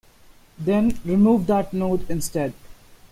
[0.57, 2.55] Then remove that node instead.